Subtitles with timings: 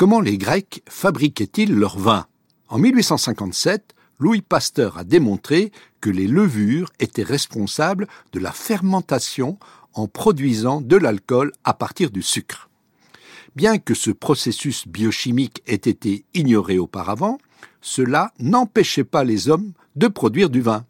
[0.00, 2.24] Comment les Grecs fabriquaient-ils leur vin?
[2.70, 9.58] En 1857, Louis Pasteur a démontré que les levures étaient responsables de la fermentation
[9.92, 12.70] en produisant de l'alcool à partir du sucre.
[13.56, 17.36] Bien que ce processus biochimique ait été ignoré auparavant,
[17.82, 20.86] cela n'empêchait pas les hommes de produire du vin.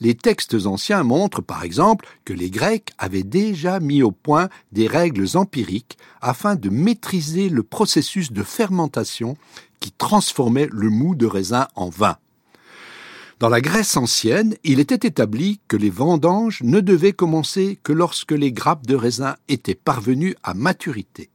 [0.00, 4.86] Les textes anciens montrent par exemple que les Grecs avaient déjà mis au point des
[4.86, 9.36] règles empiriques afin de maîtriser le processus de fermentation
[9.80, 12.18] qui transformait le mou de raisin en vin.
[13.38, 18.32] Dans la Grèce ancienne, il était établi que les vendanges ne devaient commencer que lorsque
[18.32, 21.28] les grappes de raisin étaient parvenues à maturité.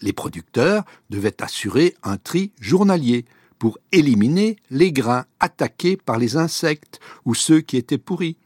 [0.00, 3.24] Les producteurs devaient assurer un tri journalier,
[3.64, 8.36] pour éliminer les grains attaqués par les insectes ou ceux qui étaient pourris.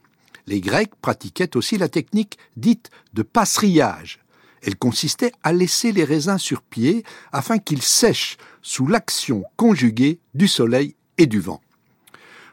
[0.47, 4.19] Les Grecs pratiquaient aussi la technique dite de passerillage.
[4.61, 10.47] Elle consistait à laisser les raisins sur pied afin qu'ils sèchent sous l'action conjuguée du
[10.47, 11.59] soleil et du vent.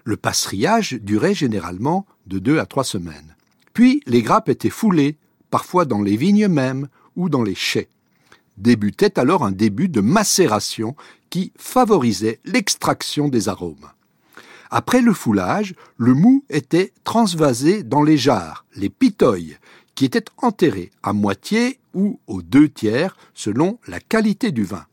[0.03, 3.37] Le passerillage durait généralement de deux à trois semaines.
[3.75, 5.19] Puis les grappes étaient foulées,
[5.51, 7.89] parfois dans les vignes mêmes ou dans les chais
[8.57, 10.97] débutait alors un début de macération
[11.31, 13.91] qui favorisait l'extraction des arômes.
[14.71, 19.57] Après le foulage, le mou était transvasé dans les jarres, les pitoyes,
[19.95, 24.85] qui étaient enterrés à moitié ou aux deux tiers selon la qualité du vin.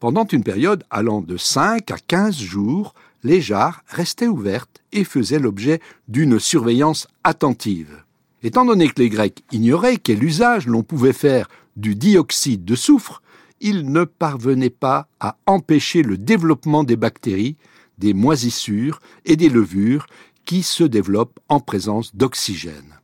[0.00, 5.38] Pendant une période allant de 5 à 15 jours, les jarres restaient ouvertes et faisaient
[5.38, 8.04] l'objet d'une surveillance attentive.
[8.42, 11.48] Étant donné que les Grecs ignoraient quel usage l'on pouvait faire
[11.78, 13.22] du dioxyde de soufre,
[13.60, 17.56] ils ne parvenaient pas à empêcher le développement des bactéries,
[17.98, 20.06] des moisissures et des levures
[20.44, 22.98] qui se développent en présence d'oxygène.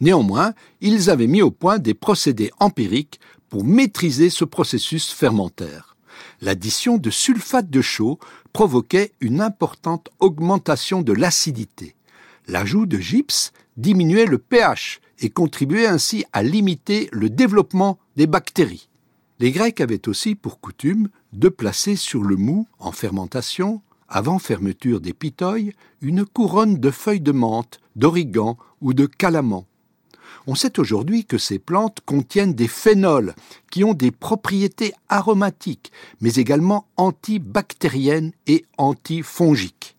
[0.00, 5.96] Néanmoins, ils avaient mis au point des procédés empiriques pour maîtriser ce processus fermentaire.
[6.40, 8.18] L'addition de sulfate de chaux
[8.52, 11.94] provoquait une importante augmentation de l'acidité.
[12.46, 18.88] L'ajout de gypse diminuait le pH et contribuait ainsi à limiter le développement des bactéries.
[19.38, 25.00] Les Grecs avaient aussi pour coutume de placer sur le mou, en fermentation, avant fermeture
[25.00, 25.72] des pitoyes,
[26.02, 29.64] une couronne de feuilles de menthe, d'origan ou de calaman.
[30.46, 33.34] On sait aujourd'hui que ces plantes contiennent des phénols
[33.70, 39.96] qui ont des propriétés aromatiques, mais également antibactériennes et antifongiques.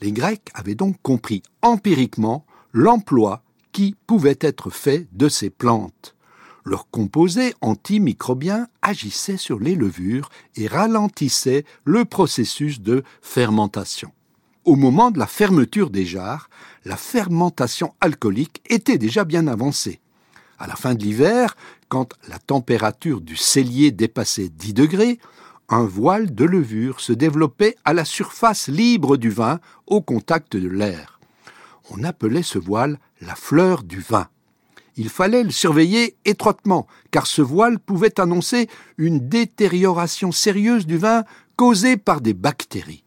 [0.00, 3.42] Les Grecs avaient donc compris empiriquement l'emploi
[3.78, 6.16] qui pouvait être fait de ces plantes.
[6.64, 14.10] Leur composé antimicrobien agissait sur les levures et ralentissait le processus de fermentation.
[14.64, 16.50] Au moment de la fermeture des jarres,
[16.84, 20.00] la fermentation alcoolique était déjà bien avancée.
[20.58, 21.56] À la fin de l'hiver,
[21.88, 25.20] quand la température du cellier dépassait 10 degrés,
[25.68, 30.68] un voile de levure se développait à la surface libre du vin au contact de
[30.68, 31.17] l'air.
[31.90, 34.28] On appelait ce voile la fleur du vin.
[34.96, 41.24] Il fallait le surveiller étroitement, car ce voile pouvait annoncer une détérioration sérieuse du vin
[41.56, 43.04] causée par des bactéries.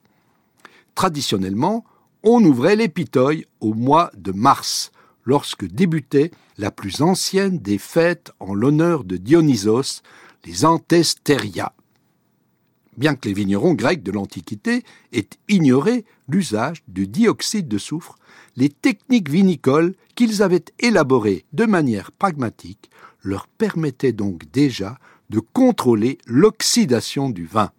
[0.96, 1.84] Traditionnellement,
[2.24, 4.92] on ouvrait l'épitoye au mois de mars,
[5.26, 10.02] lorsque débutait la plus ancienne des fêtes en l'honneur de Dionysos,
[10.46, 11.74] les Antesteria.
[12.98, 18.18] Bien que les vignerons grecs de l'Antiquité aient ignoré l'usage du dioxyde de soufre,
[18.58, 22.90] les techniques vinicoles qu'ils avaient élaborées de manière pragmatique
[23.24, 24.98] leur permettaient donc déjà
[25.30, 27.72] de contrôler l'oxydation du vin.